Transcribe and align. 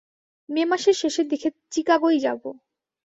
মে 0.49 0.61
মাসের 0.65 0.95
শেষের 1.01 1.27
দিকে 1.27 1.47
চিকাগোয় 1.71 2.19
যাব। 2.19 2.41